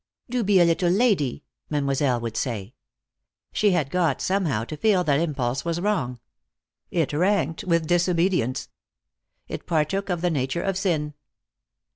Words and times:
"Do 0.31 0.43
be 0.43 0.59
a 0.59 0.65
little 0.65 0.89
lady," 0.89 1.43
Mademoiselle 1.69 2.19
would 2.21 2.35
say. 2.35 2.73
She 3.53 3.69
had 3.69 3.91
got, 3.91 4.19
somehow, 4.19 4.63
to 4.63 4.75
feel 4.75 5.03
that 5.03 5.19
impulse 5.19 5.63
was 5.63 5.79
wrong. 5.79 6.19
It 6.89 7.13
ranked 7.13 7.65
with 7.65 7.85
disobedience. 7.85 8.69
It 9.47 9.67
partook 9.67 10.09
of 10.09 10.21
the 10.21 10.31
nature 10.31 10.63
of 10.63 10.75
sin. 10.75 11.13